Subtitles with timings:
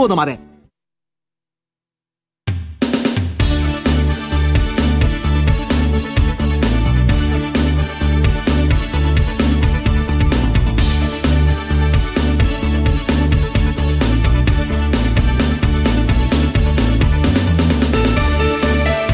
[0.00, 0.38] コードまで。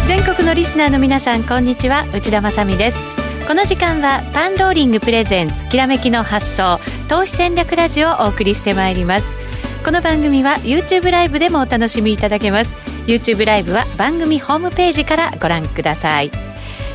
[0.06, 2.04] 全国のリスナーの皆さんこんにちは。
[2.14, 2.98] 内田まさです。
[3.48, 6.78] この時間はパンローリングプレゼンツきらめきの発想
[7.08, 9.55] 投資戦略ラジオをお送りしてまいります。
[9.86, 12.74] この番組は YouTube ライブでもお楽しみいただけます。
[13.06, 16.30] YouTube ライブは番組ホームページからご覧ください。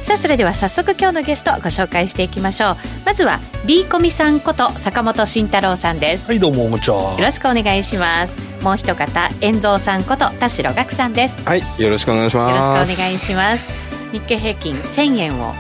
[0.02, 2.76] さあそれでは早速今日のゲストご紹介していきましょう。
[3.06, 6.28] まずは B コミさんこと坂本慎太郎さんです。
[6.28, 7.16] はいどうもこんにちは。
[7.18, 8.38] よろしくお願いします。
[8.62, 11.42] もう一方遠蔵さんこと田代岳さんです。
[11.46, 12.52] はいよろしくお願いします。
[12.52, 13.64] よろしくお願いします。
[14.12, 15.54] 日経平均1000円を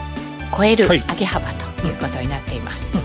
[0.54, 3.02] 超える上げ幅ということになっています、うん、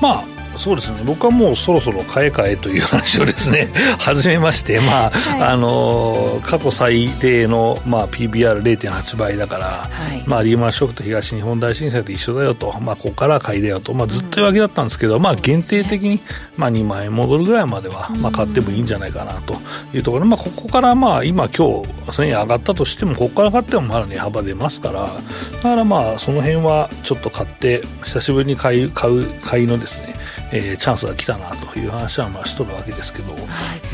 [0.00, 1.00] まあそうですね。
[1.06, 16.20] 僕はもうそろそろ買い替えという話をですね 始めましてまあ、はい、あの過去最低の、まあ、PBR0.8 倍だから、はい、まあ、リーマンショックと東日本大震災と一緒だよと、まあ、ここから買いだよと、まあ、ずっと言うわけだったんですけど、うん、まあ、限定的に、
[16.58, 19.54] まあ、2万円戻るぐらいまでは、まあ、買ってもいいんじゃないかなと
[19.94, 25.08] いうところで、まあ、ここからまあ今今日1000円上がったとしてもここから買ってもまだ値幅出ますからだ
[25.62, 30.14] からまあその辺はちょっと買って久しぶりに買い買う買いのですね
[30.52, 33.44] えー、チャンスが来たなという話はまあしとるわけですけど、はい。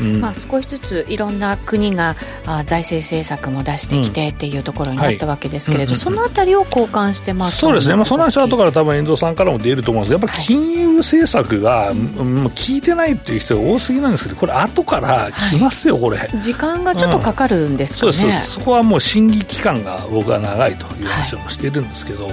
[0.01, 16.39] うん、まあ、少しずついろんな国があ財政政策も出してきてっていうところになったわけですけれど、そのあたりを交換してますそうですね、まあ、その話は後から多分遠藤さんからも出ると思うんですけどやっぱり金融政策が、はい、もう聞いてないっていう人が多すぎなんですけどこれ後から来ますよ、はい、これ。
[16.41, 18.51] 時間がちょっとかかるんですかね、うん、そうです。
[18.53, 22.29] そこはもう審議期間が僕は長いという話もしているんですけど、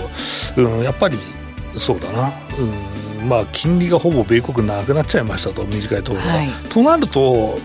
[0.56, 1.18] うん、やっぱり
[1.76, 7.58] そうだな、うんまあ、金利がほぼ米国なくなっちゃいましたと、短いところは、はい、となると、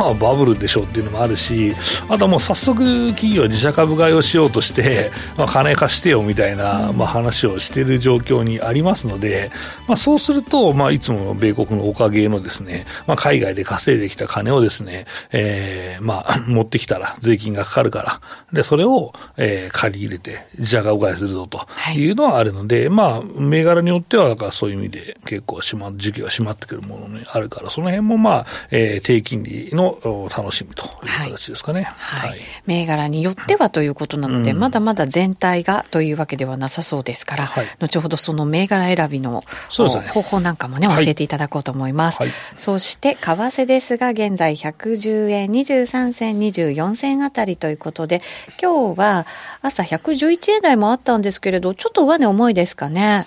[0.00, 1.72] まあ、バブルでしょうっていうのもあるし、
[2.08, 9.50] あとはもう早速、企業は自社株買いをしようとして、まあ、金貸してよみたいな、まあ、話をしている状況にありますので、
[9.86, 18.20] まあ、そうすると、まあ、いつもの米国のおかげのですね、まあ、海外で稼いできた金をですね、えー、まあ、持ってきたら税金がかかるから、
[18.52, 22.10] で、それを、えー、借り入れて自社株買いするぞとい。
[22.10, 29.98] うのはあるので、はい、まあ、銘柄によっては、だからそういう意味で、で結構しま、時期が締まってくるものにあるから、その辺もまあ、えー、低金利の
[30.34, 31.82] 楽しみという形ですかね。
[31.82, 32.30] はい。
[32.30, 39.42] はい、銘柄によってはということなので、うん、まだまだ全体がというわけではなさそうですから、はい、後ほどその銘柄選びの、
[39.78, 42.22] ね、方法なんかもね、教えていただこうと思います。
[42.22, 48.22] はい、そして、為替ですが、現在110円23銭24銭あたりということで、
[48.60, 49.26] 今日は
[49.62, 53.26] 朝111円台もあったんですけれど、ちょっと上値重いですかね。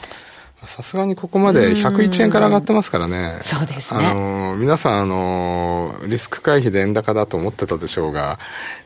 [0.66, 3.40] さすがにここまで101円から上がってますからね。
[3.42, 4.06] そうですね。
[4.06, 8.40] あの、皆さん、あの、リスク回避で円高だと思ってたでしょうが、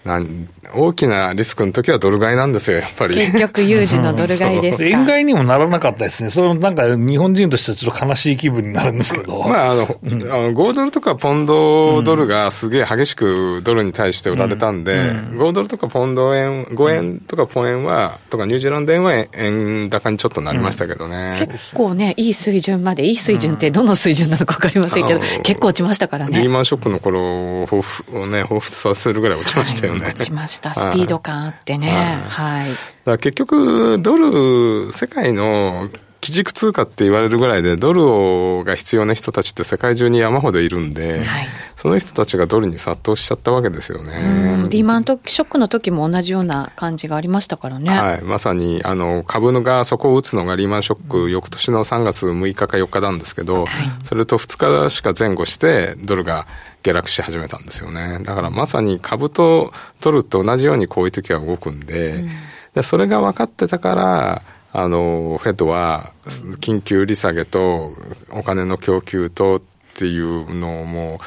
[0.05, 3.15] なん大きなリスクの時はドル買いなんですよ、やっぱり。
[3.15, 4.85] 結局有事のドル買いですか。
[4.85, 6.29] 円買いにもならなかったですね。
[6.29, 9.43] それなんか日本人としてはちょっと悲しい気分になるんですけど。
[9.43, 21.47] まあ、あの、うん、あの5ドルとかポンドドルがすげえ激しくドルに対して売られたんで、うんうん、5ドルとかポンド円、5円とかポン円は、とかニュージーランド円は円高にちょっとなりましたけどね。
[21.51, 26.39] 結構ね、いい水準まで、いい水準ってどの水準なのか分かりませんけど、結構落ちましたからね。
[26.39, 30.07] リーマンショックの頃をね、彷彿させるぐらい落ちましたよね。
[30.07, 30.52] 落ちました。
[30.73, 32.21] スピード感あってね。
[32.27, 32.67] はい。
[33.05, 35.89] だ結局、ドル、世界の
[36.23, 44.63] 基軸通貨って言われるぐらいで、ドルが必要な人たちって世界中に山ほどいるんで、はい、その人たちがドルに殺到しちゃったわけですよね。
[44.69, 47.89] リーマンショックの時も同じような感じがありましたからね。
[47.89, 56.47] はい、まさにあの株がそこを打つのがリーマンショック、翌年の3月6日か4日なんですけど、はい、それと2日しか前後して、ドルが
[56.83, 58.19] 下落し始めたんですよね。
[58.23, 62.29] だからまさに株とドルと同じようにこういう時は動くんで、うん、
[62.75, 64.41] でそれが分かってたから、
[64.73, 66.11] あの、フェットは
[66.59, 67.95] 緊急利下げと
[68.31, 69.61] お金の供給とっ
[69.95, 71.17] ていうのをもう、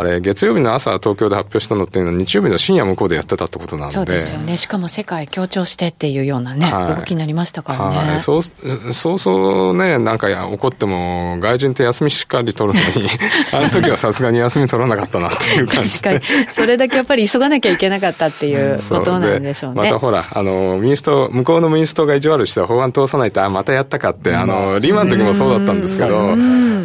[0.00, 3.94] あれ、月曜日の朝、東京で発表したのっていうのは、日曜日の深夜向こうでやってたってことなんで。
[3.94, 4.56] そうですよね。
[4.56, 8.10] しかも世界協調してっていうようなね、はい、動きになりましたからね。
[8.12, 8.42] はい、そう、
[8.92, 13.08] そうそうね、なんか怒っても、外人って休みしっかり取るのに、
[13.52, 16.46] あの時はさすがに休み取らなかったなっていう感じ確かに。
[16.48, 19.82] それだけやっぱり急がなきゃいけなかったっていうことなんでしょうね。
[19.82, 26.36] またほら、あの、民主党、向こうの民主党が意地悪して法案通さないと、あ、またやったかって、あの、リーマンの時もそうだったんですけど、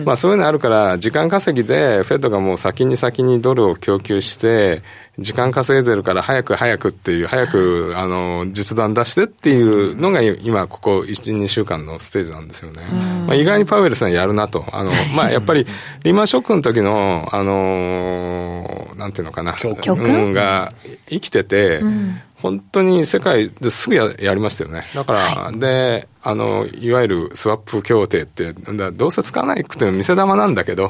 [0.05, 4.81] まあそういうのあるから、時間稼ぎで、フェットがもう先に先先にドルを供給して、
[5.17, 12.81] 時間稼いでるから早く早くっていう、早く、あの、実弾出してっていうのが今、ここ1、2週間のステージなんですよね。
[13.27, 14.65] まあ、意外にパウエルさんやるなと。
[14.71, 15.65] あの、 まあ、やっぱり、
[16.03, 20.73] リーマンショックの時の、あの、なんていうのかな、教訓が
[21.07, 24.83] 生きてて、うん本当に世界ですぐややりましたよね。
[24.93, 28.53] だから、はい、で、あの、いわゆるスワップ協定って、
[28.93, 30.87] どうせ使わなくても見せ玉なんだけど、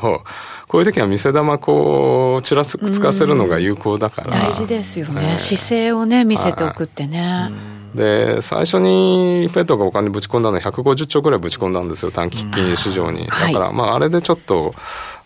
[0.67, 4.31] こういう時は見せ玉こう、ちらつかせるのが有効だから。
[4.31, 5.37] 大事ですよね。
[5.37, 7.51] 姿勢をね、見せておくってね。
[7.95, 13.27] で、最初にフェットがお金ぶち込んだのは150兆ぐらいぶち込んだんですよ、短期金融市場に。
[13.27, 14.75] だから、まあ、あれでちょっと、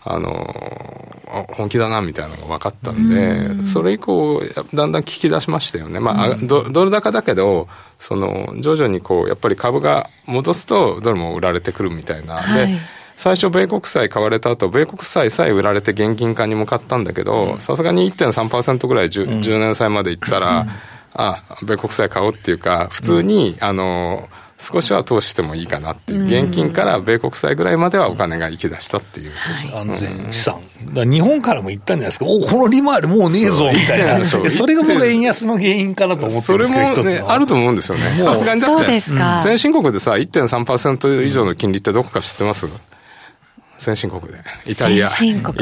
[0.02, 0.46] あの、
[1.48, 4.42] 本気だなみたいなのが分かったんで、それ以降、
[4.74, 6.00] だんだん聞き出しましたよね。
[6.00, 7.68] まあ、ドル高だけど、
[7.98, 12.36] その、徐々にこう、やっぱり株が戻すと、ドルも売られてくるみたいな。
[12.36, 12.78] はい、で、
[13.16, 20.66] 最初、米国債買われた後、米国債さえ売られて現金化に向かったんだけど、さすがに1.3%ぐらい 10,、10年債までいったら、
[21.12, 24.28] あ、米国債買おうっていうか、普通に、あの、
[24.60, 29.32] 少しは投資してもいいかなっていう、現金から米国債ぐらいまではお金が行き出したっていう、
[29.74, 30.56] 安全資産、
[30.92, 42.68] だ日本からも言ったんじゃないですか、おこの利回りもうねえぞみたいな、 それが僕、円安の原因かなと思ってるんですけど、それも、ね、あると思うんですよね、さすがにだって、先進国でさ、1.3%以上の金利ってどこか知ってます？
[43.80, 44.38] 先進国で。
[44.66, 45.06] イタリア。
[45.06, 45.10] イ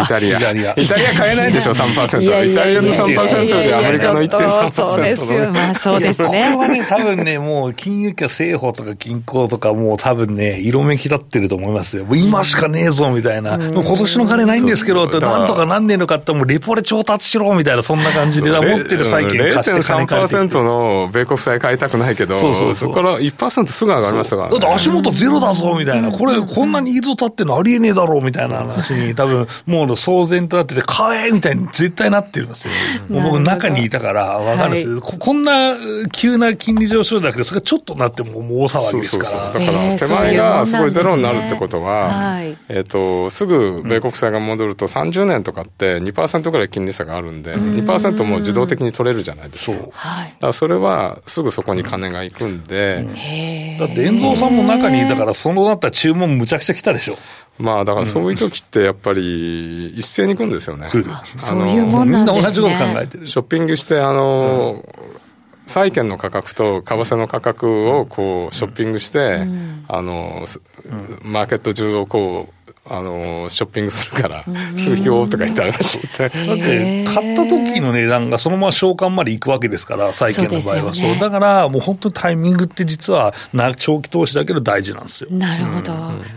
[0.09, 0.39] タリア。
[0.39, 0.75] イタリア。
[0.77, 2.53] イタリア買えないでしょ、3%。
[2.53, 4.73] イタリアの3%じゃアメリカの1.3%。
[4.73, 5.51] そうですよ。
[5.51, 6.29] まあそうですね。
[6.29, 12.05] これはね、多分ね、もう金融機は政府とか銀行とかもう多分ね、色めき立ってると思いますよ。
[12.05, 13.55] もう今しかねえぞ、みたいな。
[13.55, 20.37] 今年の金ないんですけど、なんとかなんねえのかって、もうレポレ調達しろ、みたいな、そんな感じで、持ってる債券貸して金借りて。
[20.37, 26.11] 0.3%の米国債買いたくないけど、そうそうそこから1%すぐ上がりましたから、だって足元ゼロだぞ、みたいな。
[26.11, 28.79] これ、こんなに井戸立ってんのありえねえだろう、みたいな話。
[28.79, 32.75] 話に多分、もう騒然となってて、買えみたいに絶対なってるんですよ。
[33.09, 35.75] もう僕中にいたからわかるんですけど、はい、こんな
[36.13, 39.31] 急な金利上昇じゃなくて、それがちょっとなってももう大騒ぎですから。
[39.31, 42.39] そうそうそうだから手前がすごいゼロになるってことは、
[42.69, 49.79] えー、えっ、と、すぐ米国債が戻ると30年とかって2%ぐらい金利差があるんで、2%も自動的に取れるじゃないですか。
[49.79, 49.87] そう。
[49.87, 49.97] だか
[50.41, 53.07] らそれはすぐそこに金が行くんで。
[53.79, 57.17] だって遠藤さんも中にいたから、そのなった注文むちゃくちゃ来たでしょ。
[57.59, 60.89] まあだからそういう時ってやっぱり一斉に行くんですよね。
[61.37, 62.37] そういうもんなんですね。
[62.37, 63.27] みんな同じこと考えてる。
[63.27, 64.85] ショッピングして、あの、
[65.67, 69.47] 債券の価格と為替の価格をこうショッピングして、
[69.89, 70.45] あの、
[71.23, 72.55] マーケット中をこう、
[72.91, 74.45] あの、ショッピングするから、
[74.77, 81.19] 数票とか言ってあげましだって、買った時の値段がそのまま償還までいくわけですから、債券の場合はそう。
[81.19, 83.35] だから、もう本当にタイミングって実は、
[83.77, 85.31] 長期投資だけど大事なんですよ。
[85.31, 85.95] なるほど。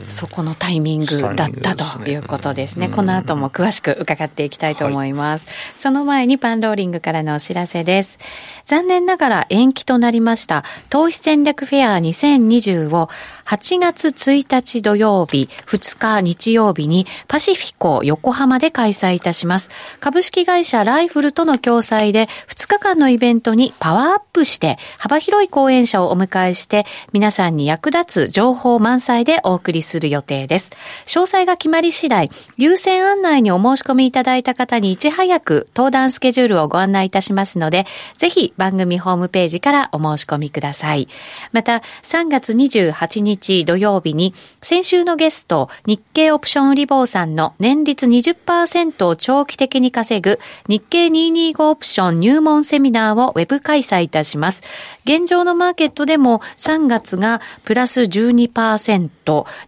[0.07, 2.89] そこのタイミングだったということですね。
[2.89, 5.47] この後も詳しく伺っていきたいと思います。
[5.75, 8.19] その前にパンローリングからのお知らせです。
[8.65, 13.09] 残念ながら延期となりました、投資戦略フェア2020を
[13.45, 19.69] 8月1日土曜日、2日日曜日にパシフィコ横浜で開催いたします。
[19.99, 30.71] 株式会社ライフルとの共催で2日間のイベントにパワーアップして幅広い講演者をお迎えして皆さんに役立つ情報満載でお送りする予定です。
[31.05, 37.85] 詳細が決まり次第、優先案内にお申し込みいただいた方にいち早く登壇スケジュールをご案内いたしますので、
[38.17, 41.07] ぜひ番組ホームページからお申し込みください。
[41.51, 54.63] また、3月28日日土曜日に、先週のゲスト、日経オプション売り坊さんの年率20%を長期的に稼ぐ日経225オプション入門セミナーをウェブ開催いたします。
[55.03, 59.09] 現状のマーケットでも3月がプラス12%、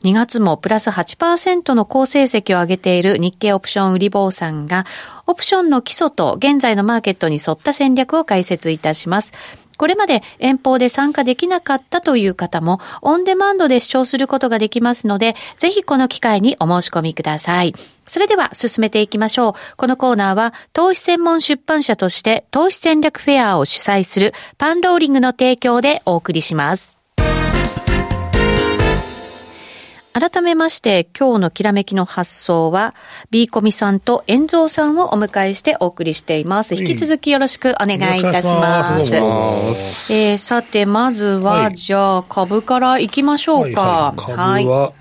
[0.03, 4.85] 2月もプラス8%の好成績を上げている日経オプション売り坊さんが、
[5.25, 9.33] オプションの基礎と現在のマーケットに沿った戦略を解説いたします。
[9.77, 17.73] これまで遠方で参加できなかったという方も、オンデマンドで視聴することができますので、ぜひこの機会にお申し込みください。
[18.07, 19.53] それでは進めていきましょう。
[19.77, 27.02] このコーナーは、投資専門出版社として投資戦略フェアを主催するパンローリングの提供でお送りします。
[30.13, 32.93] 改めまして、今日のきらめきの発想は、
[33.31, 36.75] ビーコミさんと遠蔵さんをお迎えしてお送りしています。
[36.75, 39.19] 引き続きよろしくお願いいたします。
[39.19, 44.13] ますえー、さて、まずは、はい、じゃあ、株からいきましょうか。
[44.15, 44.93] はいはい、株は、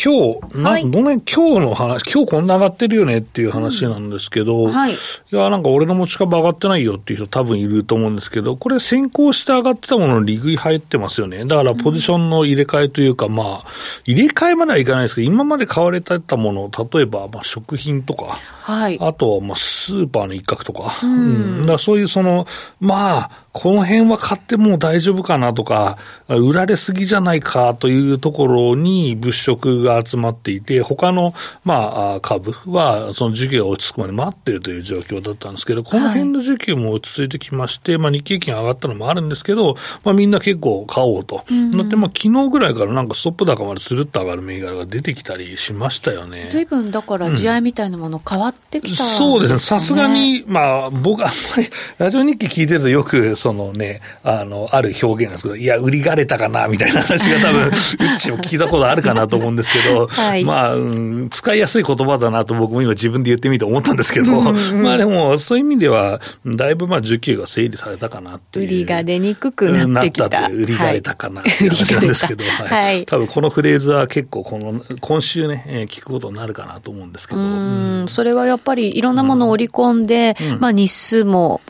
[0.00, 4.96] 今日、な、はい、ごめん、今日の話、今日こんな上がってるよねっていう話なんですけど、うん、はい、い
[5.30, 11.44] や、なんか俺の持ち株上がってないよっていう人多分いると思うんですけど、これ先行して上がってたものの利食い入ってますよね。
[11.46, 13.64] だからポジションの入れ替えというか、まあ、
[14.06, 22.46] 入れ替倍まではいかないですけど、今まで買われてたもの、例えば、まあ、食品とか、はい、あとは、まあ、スーパーの一角とか、うん、だからそういうその、
[22.80, 41.44] まあ、この辺は買っても大丈夫かなとか、売られすぎじゃないかというところに物色が集まっていて、他の、まあ、株は、その需給が落ち着くまで待ってるという状況だったんですけど、この辺の需給も落ち着いてきまして、はい、まあ、日経金上がったのもあるんですけど、まあ、みんな結構買おうと。
[41.50, 46.46] うん、だって、まあ、昨日ぐらいからなんかストップ高までつるっと上がる銘柄が出てきたりしましたよね。
[46.48, 49.58] 随分だから、地合いみたいなもの変わってきた、ねうん、そうですね。
[49.58, 51.68] さすがに、まあ、僕あんまり、
[51.98, 57.72] ラジオ日記聞いてるとよく、そのね、あの、ある表現なんですけど、いや、売りがれたかな、みたいな話が多分、 う
[58.20, 64.40] ちも聞いたことあるかなと思うんですけど、はい、まあ、うん、使いやすい言葉だなと僕も今自分で言ってみて思ったんですけど、
[64.80, 68.66] まあでも、そういう意味では、だいぶまあ、需給が整理されたかなっていう。
[68.66, 70.28] 売りが出にくくなってきた。
[70.28, 72.68] なった売りがれたかなっていう話なんですけど、はい。
[72.68, 77.40] はい、多分このフレーズは結構この、今週ね、えー、聞くことになるかなと思うんですけど。
[77.40, 81.60] うん、それはやっぱりいろんなものを織り込んで、うん、まあ日数も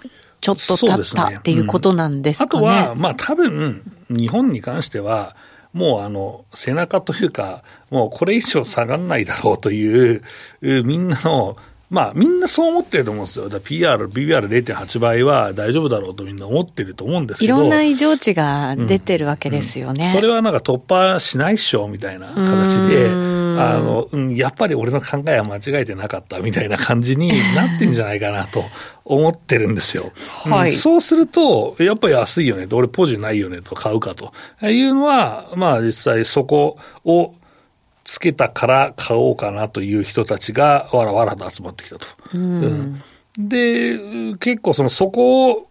[0.43, 2.67] ちょっと経ったっていうことなんですかね。
[2.67, 5.37] ねうん、あとは、まあ多分、日本に関しては、
[5.73, 10.23] もうあの、背中というか、もうこれ以上下がらないだろうという、
[10.61, 11.57] みんなの、
[11.91, 13.49] まあみんなそう思ってると思うんですよ。
[13.49, 17.55] だ PR、BBR0.8 倍は大丈夫だろうとみんな思ってると思うんですけど。
[17.55, 20.07] いろんな異常値が出てるわけですよね。
[20.07, 23.11] うんうん、それはなんか突破しないっしょみたいな形で、
[23.59, 28.65] あの、うん、やっぱり俺の考えは間違えてなかったみたいな感じになってんじゃないかなと
[29.05, 30.13] 思ってるんですよ。
[30.45, 34.33] はい、そうすると、やっぱり安いよねと、俺ポジないよねと買うかと
[34.63, 37.35] いうのは、まあ実際そこを
[38.05, 42.07] つけたから買おうかなという人たちがわらわらと集まってきたと。
[42.35, 43.01] うん、
[43.39, 45.69] で、結構そのそこを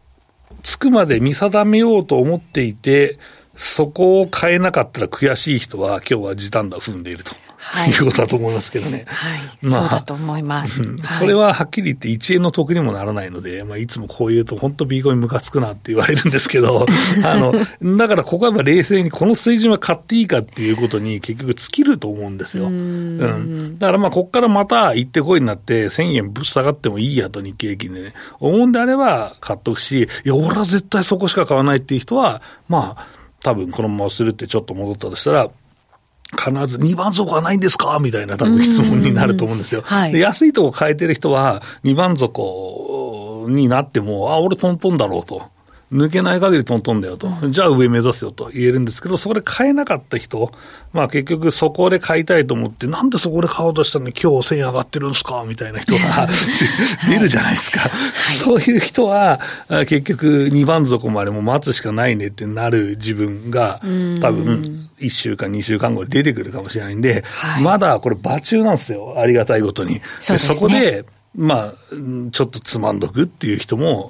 [0.63, 3.19] つくまで見定めようと思っていて、
[3.55, 7.35] そこを変えなかったら悔しい人は今日は時短打踏んでいると。
[7.63, 9.05] はい、いうことだと思いますけどね。
[9.07, 9.39] はい。
[9.61, 16.85] まあ、そうだと思います、うんそれははっきり言って1円の得にもならないので、まあ、いつもこう言うと本当ビーコインムカつくなって言われるんですけど、
[17.23, 17.53] あの、
[17.97, 22.65] だからここはやっぱ冷静にこの水準は買っていいかっていうことに結局尽きると思うんですよ。
[22.65, 23.79] うん,、うん。
[23.79, 33.07] だからまあ、ここからまた行ってこいになって1000円ぶっ下がってもいいやと日経平均でね、思うんであれば買っとくし、いや、俺は絶対そこしか買わないっていう人は、まあ、
[33.43, 35.49] 多分このままするってちょっと戻ったとしたら、
[36.31, 37.99] 必ず2番底はないんですか？
[37.99, 39.81] みたいな多分質問になると思うんですよ。
[39.83, 45.43] はい、で安いとこ変えてる人は2番底になっても、あ、俺トントンだろうと。
[45.91, 50.51] 抜けない限りトントンだよと、じゃあ上目指すよと言えるんですけど、そこで買えなかった人、
[50.93, 55.43] まあ結局そこで買いたいと思って、なんでそこで買おうとしたのに今日1000円上がってるんですか？
[55.45, 55.99] みたいな人が
[57.09, 57.81] 出るじゃないですか。
[57.81, 59.39] はい、そういう人は、
[59.87, 63.81] 結局2番底までも待つしかないねってなる自分が、
[64.21, 69.15] 多分1週間、2週間後に出てくるかもしれないんで、はい、まだこれ場中なんですよ。
[69.17, 70.01] ありがたいことに。
[70.19, 71.73] そ、ね、そこで、まあ、
[72.31, 74.09] ちょっとつまんどくっていう人も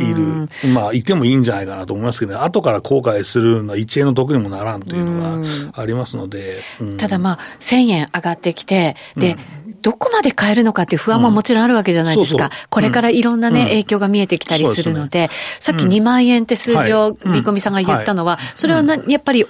[0.00, 0.48] いる。
[0.72, 2.38] まあ、いてもいいんじゃないかなと思いますけどね。
[2.38, 6.62] 後から後悔するのは一円の得にもならんというのがありますので。
[6.96, 9.36] ただまあ、1000円上がってきて、で、
[9.84, 12.48] どこまで買えるのかっていう不安ももちろんあるわけじゃないですか。
[12.70, 15.28] これからいろんなね、影響が見えてきたりするので、
[15.60, 19.46] さっき2万円って数字をビコミさんが言ったのは、それはな、やっぱり、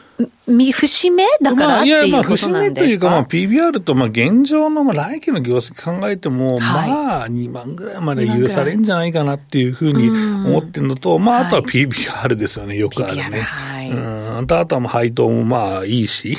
[0.46, 13.40] 節目だからっていうことなんですか、まあ、いや、まあ、節目というか、まあ、PBR と、まあ、現状の、まあ、来期の業績考えても、まあ、2万ぐらいまで許されんじゃないかなっていうふうに思ってるのと、まあ、あとは PBR ですよね、よくあるね。
[13.40, 14.38] はい、うん。
[14.38, 16.36] あとは、配当もまあ、いいし、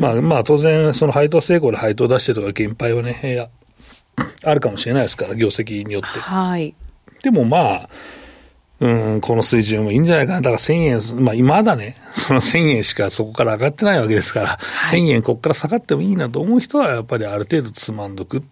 [0.00, 3.48] まあ、まあ、当然、その配当成功で配当出してとか、減配はね、や
[4.42, 6.18] あるかもしれないですから、業績によって。
[6.18, 6.74] はい。
[7.22, 7.88] でもまあ、
[8.78, 10.40] うん、この水準もいいんじゃないかな。
[10.40, 18.42] だから1000円、まあ今だね、 その1000円しかそこから上がってないわけですから、はい、1000円ここから下がってもいいなと思う人は、やっぱりある程度つまんどく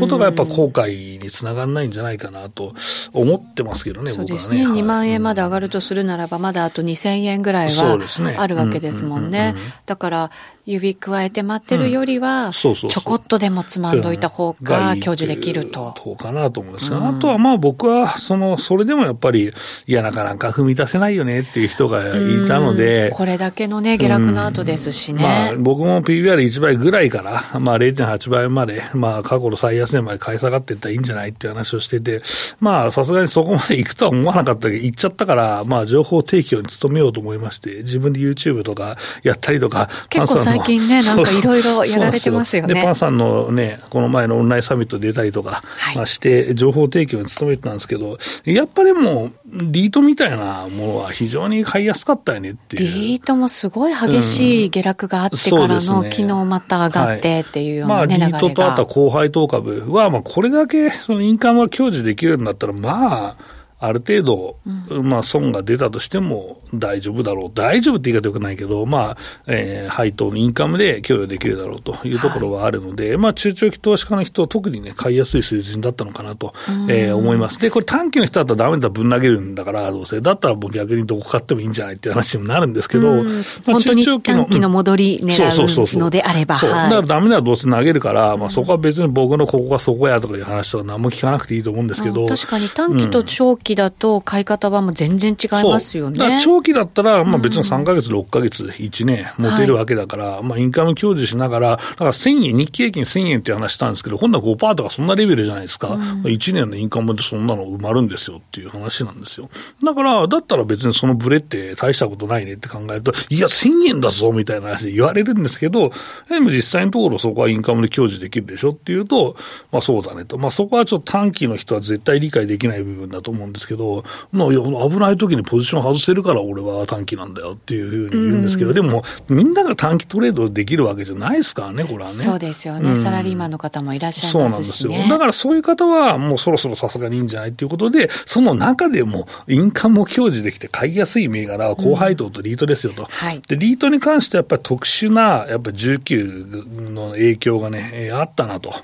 [0.00, 2.74] ことがやっぱ後悔につながらないんじゃないかなと
[3.12, 4.28] 思ってますけどね、僕はね。
[4.40, 4.66] そうですね。
[4.66, 7.98] 2万円まで上がるとするならば、まだあと2000円ぐらいは
[8.36, 9.54] あるわけですもんね。
[9.86, 10.30] だから、
[10.66, 15.94] 指加えて待ってるよりは、ちょこっとでもつまんどいた方が享受できると。
[16.02, 19.52] そうかなと思うんですが、うん、あとはまあ僕は、その、それでもやっぱり、
[19.86, 23.10] いや、なかなか踏み出せないよねっていう人がいたので。
[23.14, 25.22] これだけのね、下落の後ですしね。
[25.22, 32.22] まあ僕も PBR1 倍ぐらいから、まあ0.8倍まで、まあ過去の最安値まで買い下がっていったらいいんじゃないっていう話をしてて、
[32.58, 42.74] まあさすがにそこまで行くとは思わなかったけど、行っちゃったから、まあ情報提供に努めようと思いまして、自分で YouTube とかやったりとか、結構最最近ね、なんかいろいろやられてますよね。
[42.74, 45.62] でパンさんのね、この前のオンラインサミット出たりとか、
[45.94, 52.94] まあ、して、情報提供に努めてたんですけど、やっぱりもう、リートみたいなものは非常に買いやすかったよねっていう。
[52.94, 63.55] リートもすごい激しい下落があってからの、昨日また上がってっていうような、ね、まあ、リートとあとは後輩等株は、まあ、これだけそのインカムが享受できるんだったら、まあ、
[63.86, 64.56] ある程度、
[65.02, 69.16] まあ、損が出たとしても大丈夫だろう、大丈夫って言い方よくないけど、まあ
[69.46, 76.54] えー、配当のインカムで供与できるだろうというところはあるので、はい、まあ、中長期投資家の人は特にね、買いやすい水準だったのかなと、
[76.88, 77.58] えー、思います。
[77.58, 83.22] で、これ短期の人だったらダメだぶん投げるんだから、どうせ、だったらもう逆にどこ買ってもいいんじゃないっていう話にもなるんですけど、
[83.66, 84.44] まあ、中長期の。
[84.44, 86.56] 短期の戻り狙うのであれば。
[86.56, 86.70] そう。
[86.70, 92.26] だからダメならどうせ投げるから、まあ、そこは別に僕のここがそこやとかいう話とか何も聞かなくていいと思うんですけど。
[92.26, 96.40] 確かに短期と長期だと買い方はもう全然違いますよね。
[96.42, 105.88] 長期だったら、まあ、別に3か月、6か月、1年持てるわけだから、はい、まあ、インカム享受しながら、だから1000円、日経平均1000円って話したんですけど、今度は5%とかそんなレベルじゃないですか。
[105.88, 109.48] うん、1年のインカムでそんなの埋まるんですよっていう話なんですよ。
[109.84, 115.90] だから、だったら別にそのブレって大したことないねって考えると、いや、1000円だぞみたいな話で言われるんですけど、
[116.28, 119.36] でも実際のところそこはインカムで享受できるでしょっていうと、
[119.72, 120.38] まあそうだねと。
[120.38, 132.14] まあそこはちょっと短期の人は絶対理解できない部分だと思うんですけど、まあ、危ない時にポジション外せるから俺は短期なんだよっていうふうに言うんですけど、でもみんなが短期トレードできるわけじゃないですからね、これはね。
[132.14, 135.08] そうですよね、うん、サラリーマンの方もいらっしゃいますし、ね、そうなんですよ。
[135.08, 143.02] だからそういう方はもうそろそろさすがにいいんじゃないっていうことで、その中でもインカムを享受できて買いやすい銘柄は高配当とリートですよと。
[143.02, 148.74] うんはい、で、リートに関してはやっぱり特殊な、やっぱり19の影響がね、あったなと。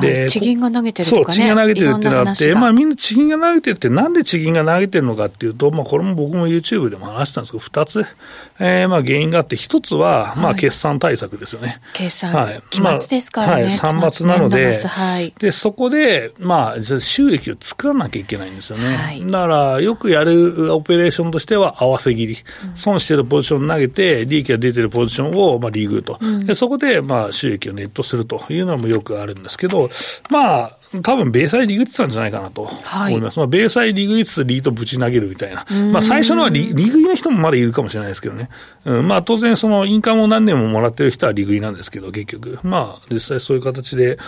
[0.00, 8.04] で、地銀が投げてるとか、ね、そう、地銀が投げてるってのがあって、まあみんな地銀が投げてるって、なんで地銀が投げてるのかっていうと、まあこれも僕も YouTube でも話したんですけど、二つ、
[8.58, 11.80] えー、まあ原因があって、一つは、まあ決算対策ですよね。
[11.92, 12.32] 決算。
[12.32, 12.62] はい。
[12.70, 13.62] 期末ですからね。
[13.64, 18.96] はい、3末なので、はい、で、そこで、まあ、収益を作らなきゃいけないんですよね。
[18.96, 22.36] はい、だから、よくやるオペレーションとしては、合わせ切り。
[22.74, 26.18] 損してるポジション投げて、利益が出てるポジションを、まあ、リーグと。
[26.44, 29.83] で、そこで、まあ、収益をネットするというのもよくあるんですけど、
[30.30, 32.94] まあ、多分米債リグってたんじゃないかなと思います。
[32.94, 35.64] はい、まあ、米債リグいつつリートぶち投げるみたいな。
[35.92, 38.48] まあ、最初のはリリグイの人もまだいるかもしれないですけどね。
[38.84, 42.58] うん、まあ、当然そのインカムを何年ももらってる人はリグイなんですけど、結局。
[42.62, 44.18] まあ、実際そういう形で、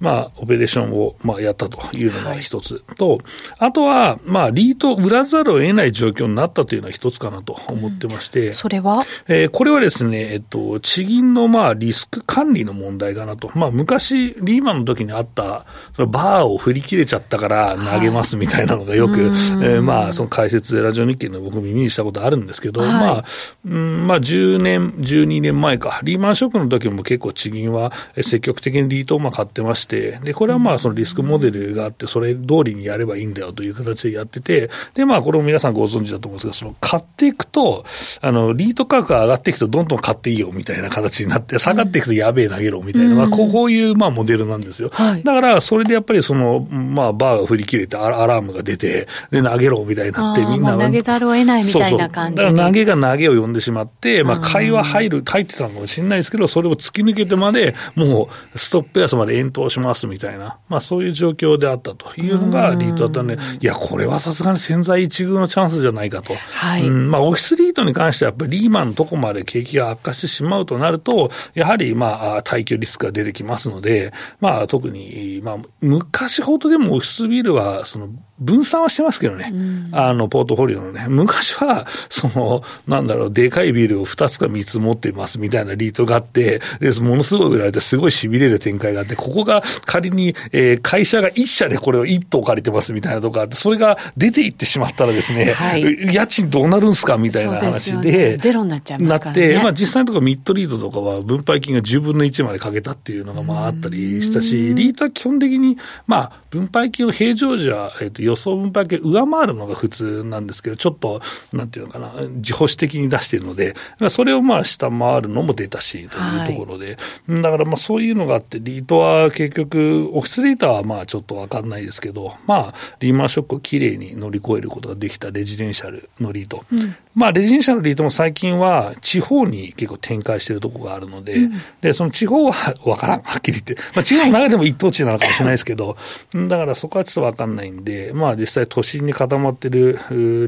[0.00, 3.20] まあ、オペレーションを、まあ、やったというのが一つ、はい、と、
[3.58, 8.48] あとは、まあ、リート売らざるを得ない状況になったというのは一つかなと思ってまして。
[8.48, 9.04] うん、それは？
[9.28, 13.50] えー、これはですね、えっと、地銀のまあ、リスク管理の問題かなと。
[13.54, 23.24] まあ、昔、リーマンの時にあった、そのバーを振り切れちゃったから投げますみたいなのがよく、はい、えー、まあ、その解説でラジオ日経の僕耳にしたことあるんですけど、はい、まあ、
[23.66, 37.84] うん、まあ、10年、12年前か、リーマンショックの時も結構地銀は積極的にリートをまあ買ってまして、で、これはまあ、そのリスクモデルがあって、それ通りにやればいいんだよという形でやってて、で、まあ、これも皆さんご存知だと思うんですが、その買っていくと、
[38.22, 44.90] あの、リート価格が上がっていくとどんどん買っていいよみたいな形になって、下がっていくとやべえ投げろみたいな、まあ、こういうまあモデルなんですよ。
[44.92, 50.76] はい、だから、それでやっぱりその、まあ、バーが振り切れてアラームが出て、で、投げろみたいになって、みんな。
[50.76, 66.34] 投げざるを得ないみたいな感じそうそう投げが投げを呼んでしまって、まあ、会話入る、入ってたのかもしれないですけど、それを突き抜けてまで、もう、ストップ安まで遠投しますみたいな、まあ、そういう状況であったというのがリートだったんで、いや、これはさすがに潜在一遇のチャンスじゃないかと。
[66.34, 66.86] はい。
[66.86, 99.40] うん、まあ、オフィスリートに関しては、やっぱりリーマンのとこまで景気が悪化してしまうとなると、やはり、まあ、退去リスクが出てきますので、まあ、特に、まあ、昔ほどでもオフィスビルは、その、分散はしてますけどね、うん、あの、ポートフォリオのね、昔は、その、なんだろう、でかいビルを2つか3つ持ってますみたいなリートがあって、で、ものすごい売られて、すごい痺れる展開があって、ここが仮に、えー、会社が1社でこれを1棟借りてますみたいなとかあって、それが出ていってしまったらですね、はい、家賃どうなるんすかみたいな話で、ね、ゼロになっちゃいますからね。
[99.40, 111.20] なって、まあ実際のところミッドリードとかは分配金が10分の1までかけたっていうのがまああったりしたし、リートは基本的に、まあ分配金を平常時は、えっ、ー、と予想分配金上回るのが普通なんですけど、ちょっと、
[111.52, 113.74] なんていうのかな、自保守的に出しているので、
[114.10, 126.64] それをまあ下回るのも出たし、というところで、はい、だからまあそういうのがあって、リートは結局、オフィスリーターはまあちょっとわかんないですけど、まあ、リーマンショックをきれいに乗り越えることができたレジデンシャルのリート。
[126.72, 133.74] うん、まあ、レジデンシャルのリートも最近は地方に結構展開しているところがあるので、うん、で、その地方はわからん、はっきり言って。
[133.94, 135.96] まあ、地方の中でも一等地なのかもしれないですけど、
[136.34, 139.98] だからそこはちょっとわかんないんで、まあ実際都心に固まってる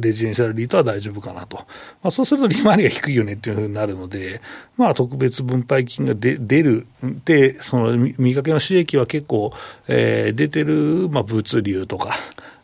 [0.00, 1.59] レジデンシャルリートは大丈夫かなと。
[2.02, 4.40] まあそうすると利回りが低いよねっていうふうになるので、
[4.76, 6.87] まあ特別分配金が出る。
[7.24, 9.52] で、その見かけの収益は結構、
[9.87, 12.14] えー、出てる、まあ物流とか、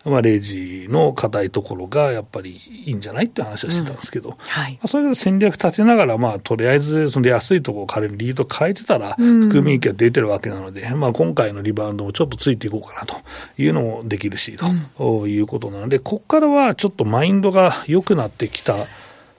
[0.04, 4.34] まあ、レジの硬いところがやっぱりいいんじゃないって話はしてたんですけど、うん。
[4.38, 13.16] はい、まあ、それで戦略立てながら、まあ、とりあえずその安いところを借りるリード変えてたら、含み益が出てるわけなので、うん、まあ、今回のリバウンドもちょっとついていこうかなと
[13.56, 14.56] いうのもできるし、
[14.98, 18.86] ということなので、ここからはちょっとマインドが良くなってきた、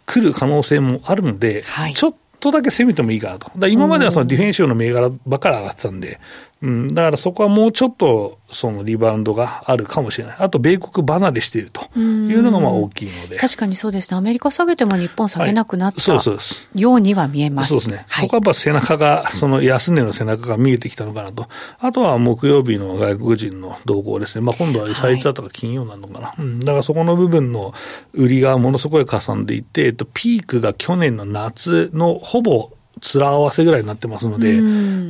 [0.05, 3.67] 来る可能性もあるので、はい、ちょっとだけ攻めてもいいかなと。
[3.67, 6.19] 今まではそのディフェンシブの銘柄ばっかり上がってたんで、
[6.65, 10.35] うん、だからそこはもうちょっとそのリバウンドがあるかもしれない。
[10.39, 13.37] あと、米国離れしているというのがまあ大きいので。
[13.37, 14.17] 確かにそうですね。
[14.17, 16.39] アメリカ下げても日本下げなくなった、は
[16.75, 17.69] い、ようには見えます。
[17.69, 18.05] そうですね。
[18.07, 21.47] はい、そこはやっぱ背中が、その安値の背中が見えてきたのかなと。
[21.79, 24.41] あとは木曜日の外国人の動向ですね。
[24.41, 26.27] まあ今度は最日だとか金曜なのかな。
[26.27, 26.59] はい、うん。
[26.59, 27.73] だからそこの部分の
[28.13, 34.61] 売りがものすごいかさんでいて、えっと、ピークが去年の夏のほぼ面合わせぐらいになってますので、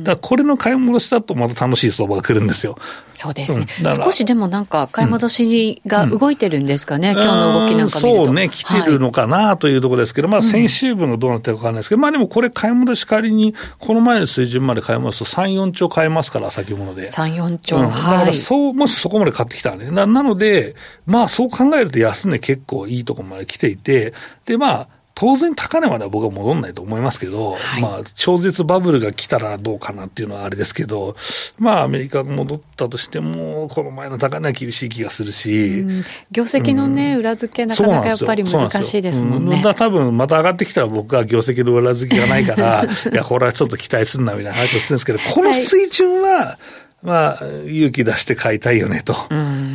[0.02, 2.76] だこれの買い戻しだとまた楽しい相場が来るんですよ。
[3.12, 3.66] そうですね。
[3.84, 8.24] うん、少しでもなんか買い戻しが動いてるんですかね、うん、今日の動きなんか見ると。
[8.26, 17.02] そうね、来てるのかなというところですけど、はい、まあ先週分がどうなってるかわからないですけど、まあでもこれ買い戻し仮に、この前の水準まで買い戻すと3、4兆買えますから、先物で。
[17.02, 19.90] 3、4兆、うん、だからそう、もしそこまで買ってきたらね。
[19.90, 20.74] ななので、
[21.06, 24.12] まあそう考えると安値結構いいところまで来ていて、
[24.44, 24.88] でまあ、
[25.18, 31.16] 当然高値までは僕は戻んないと思いますけど、はい、まあ、超絶バブルが来たらどうかなっていうのはあれですけど、
[31.58, 35.86] まあ、アメリカが戻ったとしても、この前の高値は厳しい気がするし。
[36.30, 39.60] 業績のね、うん、裏付けなかなかやっぱり難しいですもんね。
[39.60, 49.14] んだ多分、また上がってきたら僕は業績の裏付けがないから、 いや、これはちょっと期待すんなみたいな話をするんですけど、この水準は、はいまあ、勇気出して買いたいよね、と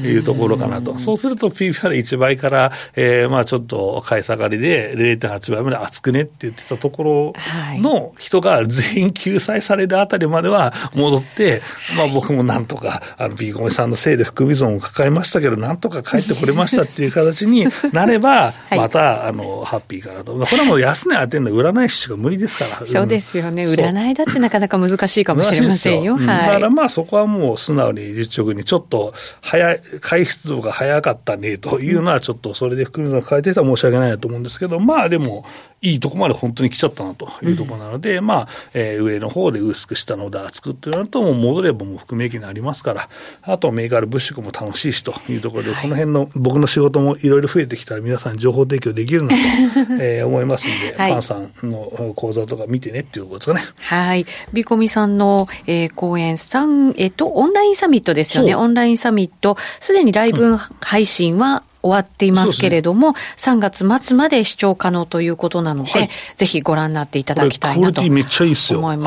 [0.04, 1.00] いうところかなと。
[1.00, 7.34] そうすると PBR1 倍から、えー、まあちょっと買い下がりで0.8倍まで厚くねって言ってたところ
[7.80, 11.62] の人が全員救済されるあたりまでは戻って、
[11.96, 20.34] まあ僕もなんとか、あの、ビーゴメさんのせいで含み損を抱えましたけど、なんとか帰ってこれましたっていう形に なれば、また、あの、ハッピーかなと。
[20.34, 22.82] これはもう安値当てるの占い師しか無理ですから。
[22.86, 23.66] そうですよね。
[23.66, 26.18] 占いだってなかなか難しいかもしれませんよ。
[26.20, 26.26] はい。
[26.26, 35.46] だからまあそこははもう素直に実直にちょっと早い、回出度が早かったねというのはちょっとそれで含みが変えてたら申し訳ないと思うんですけど、まあでも、
[35.84, 43.10] いいとこまで本当に来ちゃったなというところなので、うん、まあ、えー、上の方で薄く下ので厚くってなると、もう戻ればもう含み益になりますから、
[43.42, 49.36] あとメーカール物色も楽しいしというところで、はい、この辺の僕の仕事もいろいろ増えてきたら皆さん情報提供できるなと、
[50.00, 53.78] えー、思いますので、はい、パンさんの講座とか見てねっていうことですかね。
[53.80, 54.28] はい。
[54.54, 58.56] ビコミさんの、えー、講演3、えっ、と、オンラインサミットですよね。
[58.56, 68.24] オンラインサミット、すでにライブ配信は、終わっていますけれども、ね、3月末まで視聴可能ということなので、はい、ぜひご覧になっていただきたいなと思います。
[68.24, 68.90] めっちゃいいっすよ。
[68.90, 69.04] あの、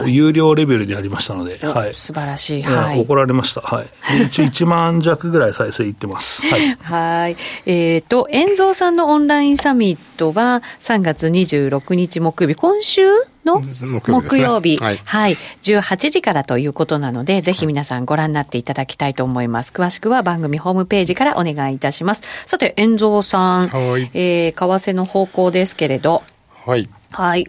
[0.00, 1.94] はい、有料レベルでやりましたので、はい。
[1.94, 2.62] 素晴らしい。
[2.62, 3.00] はい。
[3.00, 3.60] 怒られました。
[3.60, 3.86] はい。
[4.26, 6.42] 一応 1万弱ぐらい再生いってます。
[6.46, 6.76] はい。
[6.82, 7.36] はい。
[7.66, 13.02] えっ、ー、と、遠蔵さんのオンラインサミットは3月26日木曜日、今週
[13.44, 19.72] の木曜日、ね、はい、はい、18時からということなので、ぜひ皆さんご覧になっていただきたいと思います。
[19.72, 22.22] 詳しくは番組ホームページからお願いいたします。
[22.46, 26.22] さて、遠蔵さん、はい、えー、為替の方向ですけれど。
[26.66, 26.88] はい。
[27.10, 27.46] はい。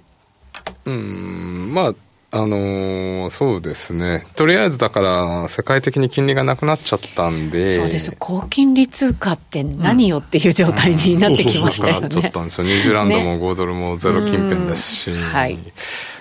[0.86, 1.96] うん、まあ、
[2.38, 12.10] あのー、そうですね、とりあえずだから、世界的に金利がなくなっちゃったんで、そうです高金利通貨って何よっていう状態になってきましたよね。
[12.10, 15.12] ちゃったんですよ、ニュージーランドも5ドルもゼロ近辺ですし。
[15.14, 15.58] はい、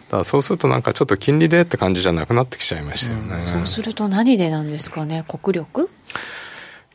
[0.08, 3.34] だそうするとなんかちょっと金利でって感じじゃなくなってきちゃいましたよね。
[3.34, 5.90] うん、そうすると何でなんですかね、国力？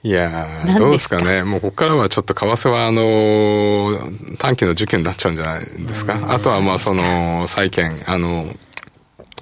[0.02, 4.00] いやどうですかね、もうここからはちょっと為替はあの
[4.38, 8.48] 短期の受験になっちゃうんじゃないですか、あとはまあその債券、あの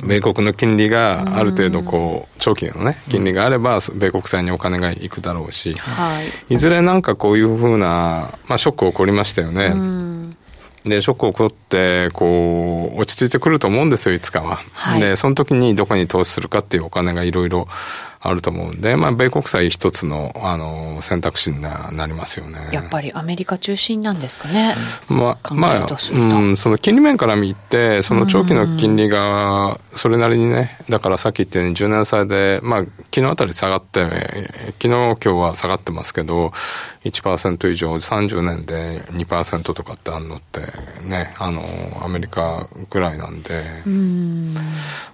[0.03, 5.75] 米国の金利がある程度こう長期のね金利があれば米国債にお金がいくだろうし、
[6.49, 9.73] い、ずれなんかこういうふうな、まあ、ショック起こりましたよね。
[10.83, 14.59] でショック起こってこう落ち着いてくると思うんですよいつかは。
[14.73, 17.67] はい、でその時にどこに投資するかっていうお金がいろいろ
[18.19, 22.69] あると思うんで、まあ、米国債一つのあの選択肢になりますよね。
[22.71, 24.73] やっぱりアメリカ中心なんですかね。
[25.07, 34.05] まあ、まあ、うん、その金利面から見て、その長期の金利がそれなりにね、だからさっき言ったように10年債で、まあ、昨日あたり下がって、
[34.79, 36.51] 昨日今日は下がってますけど、
[37.03, 40.61] 1%以上、30年で2%とかってあるのって
[41.03, 41.63] ね、あの、
[42.01, 44.53] アメリカぐらいなんで、ん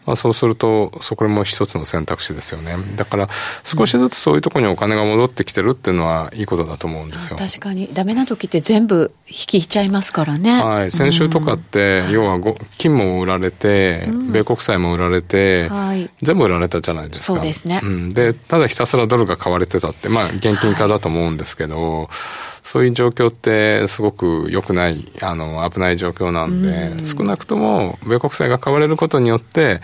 [0.05, 2.75] まあ、そうすると、そこも一つの選択肢ですよね。
[2.95, 3.29] だから
[3.63, 7.38] 少しずつそういうところにお金が戻ってきてるっていうのはいいことだと思うんですよ。
[7.38, 10.63] 確かにダメな時って全部引きちゃいますからね。
[10.63, 12.39] はい、先週とかって、要は
[12.77, 17.25] 金も売られて、米国債も売られて、はい、全部売られたじゃないですか。
[17.25, 17.82] そうですね。
[17.84, 22.03] うん、でただひたすらドルが買われてたって、まあ現金化だと思うんですけど。
[22.03, 22.08] はい
[22.63, 29.82] そういう状況ってすごく良くない、あの、危ない状況なんで、少なくとも米国債が買われることによって、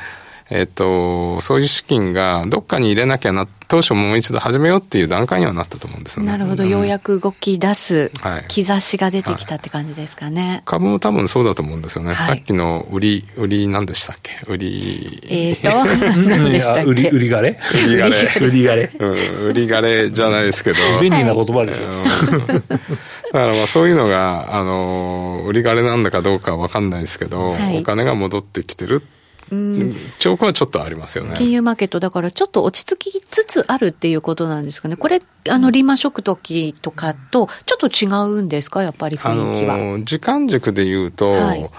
[0.51, 6.31] えっ、と、そういう資金がどっかに入れなきゃな、当初もう一度始めようっていう段階にはなったと思うんですよね。
[6.31, 8.11] なるほど、ようやく動き出す
[8.47, 10.41] 兆しが出てきたって感じですかね。
[10.41, 12.13] はいはい、株も多分そうだと思うんですよね。
[12.13, 14.39] はい、さっきの売り、売り何でしたっけ？
[14.47, 15.21] 売り。
[15.29, 16.83] えっ、ー、と、 何でしたっけ？
[16.83, 17.59] 売り、売りがれ？
[17.85, 18.15] 売りがれ。
[18.41, 18.91] 売りがれ。
[18.97, 20.77] うん、売りがれじゃないですけど。
[20.99, 22.53] 便利な言葉でしょ。
[23.31, 29.18] だからまあそういうのが、あの、売りがれなんだかどうかわかんないですけど、お金が戻ってきてるって
[30.19, 31.35] 兆候はちょっとありますよね。
[31.37, 34.95] 金融マーケット、だからちょっと落ち着きつつあるっていうことなんですかね。
[34.95, 38.07] これ、あの、リーマンショック時とかと、ちょっと違
[38.37, 39.75] うんですか、やっぱり雰囲気は。
[39.75, 41.69] あの、時間軸で言うと、はい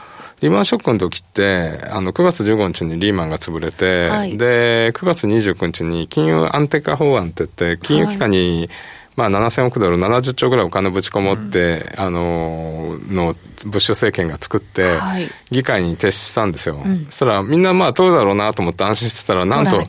[0.41, 8.69] リーマンショックの時って、あの、9月15日にリーマンが潰れて、はい、で、9月29日に金融安定化法案って言って、金融機関に、はい
[9.17, 14.99] まあ、7000億ドル、70兆ぐらいお金ぶち込もって、うん、あの、の、ブッシュ政権が作って、
[15.51, 16.81] 議会に提出したんですよ。
[17.07, 19.83] そしたら、みんなまあ、通るだろうなと思って安心してたら、なんと、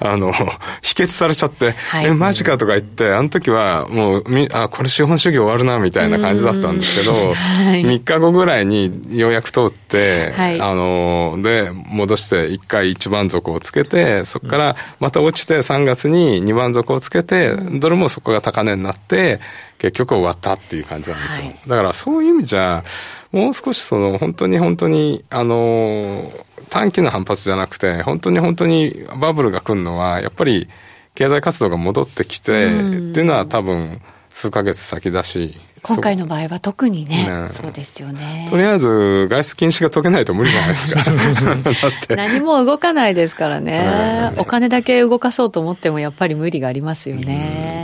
[0.00, 0.32] あの、
[0.82, 19.40] 否決されちゃって、はい、え、マジかとか言って、あの時は、もう、み、あ、これ資本主義終わるな、みたいな感じだったんですけど、はい、3日後ぐらいにようやく通って、はい、あの、で、戻して、1回一番底をつけて、そこからまた落ちて3月に二番底をつけて、ドルもそこが高値になって、
[19.84, 21.44] 結局終わったっていう感じなんですよ。
[21.44, 22.82] はい、だからそういう意味じゃ、
[23.32, 26.32] もう少しその本当に本当に、あの、
[26.70, 30.68] 短期の反発じゃなくて、本当に本当にバブルが来るのは、やっぱり
[31.14, 32.68] 経済活動が戻ってきて、っ
[33.12, 34.00] ていうのは多分
[34.32, 38.48] 数ヶ月先だし、今回の場合は特にね、ねそうですよね。
[38.50, 41.04] とりあえず、外出禁止が解けないと無理じゃないですか。
[42.16, 44.32] 何も動かないですからね。
[44.38, 47.83] お金だけ動かそうと思っても、やっぱり無理がありますよね。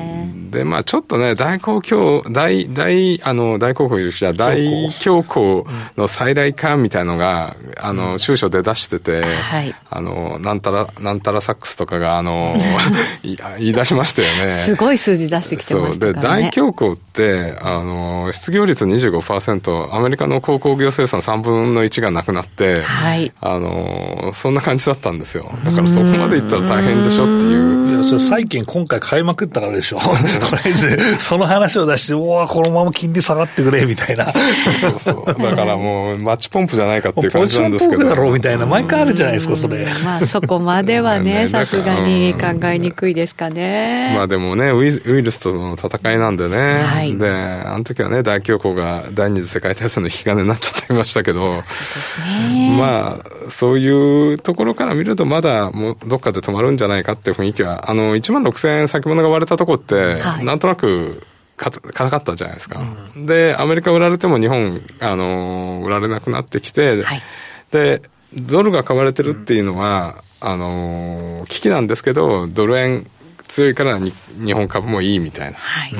[0.50, 5.64] で、まあちょっとね、大公共、大、大、あの、大公共じゃ大恐慌
[5.96, 12.54] の再来感みたいのが、あの、収書で出してて、はい、あの、なんたら、なんたらサックスとかが、あの、
[13.22, 14.48] 言い出しましたよね。
[14.48, 16.42] すごい数字出してきてましたからね。
[16.44, 25.50] で、大恐慌って、あの、の失業率25%アメリカの鉱工業生産3分の1がなくなって、はい、あのそんな感じだったんですよ。
[25.64, 27.90] だからそこまでいったら大変でしょっていう。
[27.90, 29.98] いやそれ債券今回買いまくったからでしょ
[30.40, 34.30] とりあえずその話を出しておわこのまま金利下がってくれみたいな。
[34.32, 35.26] そうそうそう。
[35.26, 37.98] だからもうマッチポンプじゃないかっていう感じなんですけど。
[37.98, 44.12] ポジションだろうみたいな毎回あるじゃないですかそれ、まあそこまではねさすがに考えにくいですかね。
[44.14, 51.40] まあでもねウイルスとの戦いなんでね、はい、であの時はね大恐慌が第二次世界大戦の引き金になっちゃっていましたけど。
[51.40, 52.76] そうですね。
[52.78, 61.22] まあそういうところから見るとまだもうどっかで止まるんじゃないかっていう雰囲気はあの1万6000円先物が割れたとこって、はい、なんとなく
[61.56, 62.80] 硬かったじゃないですか、
[63.16, 67.22] うん、でアメリカ売られても日本あの売られなくなってきて、はい、
[67.70, 68.02] で
[68.34, 73.06] ドルが買われてるっていうのは、あの危機なんですけどドル円
[73.48, 74.12] 強いから日
[74.52, 75.94] 本株もいいみたいな、はい、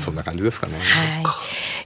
[0.00, 0.74] そんな感じですかね。
[0.74, 1.22] はい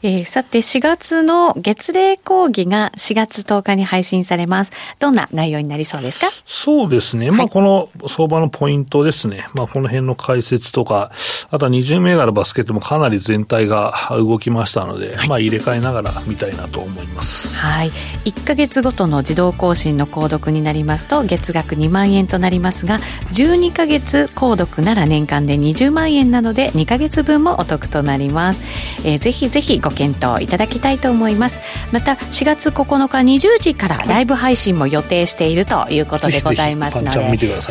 [0.02, 4.72] えー、さて、4月の月例講義が4月10日に配信されます。
[4.98, 6.28] どんな内容になりそうですか？
[6.44, 7.30] そうですね。
[7.30, 9.46] まあ、この相場のポイントですね。
[9.54, 11.10] まあ、この辺の解説とか、
[11.50, 17.56] あとは20銘柄バスケットもかなり全体が動きましたので、はい、まあ、入れ替えながら見たいなと思います。
[17.56, 17.73] はい。
[17.90, 22.98] 1ヶ月ごとの自動更新の購読になりますと、月額2万円となりますが、
[23.32, 28.62] 12ヶ月購読なら年間で20万円なので、2ヶ月分もお得となります。
[29.04, 31.60] えー、ぜひぜひご検討いただきたいと思います。
[31.92, 37.18] また4月9日20時からライブ配信も予定しているということでございますので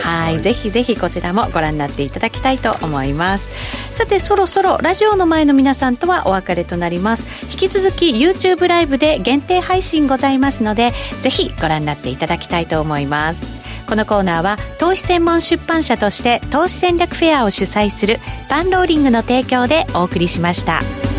[0.02, 0.40] はい。
[0.42, 3.50] ぜひぜひこちらもご覧になっていただきたいと思います。
[3.92, 7.26] さてそろそろラジオの前の皆さんとはお別れとなります。
[7.52, 18.18] 引き続き YouTube ライブで限定配信ございますのでぜひご覧になっていただきたいと思いますこのコーナーは投資専門出版社として投資戦略フェアを主催する
[18.50, 21.13] パンローリングの提供でお送りしました。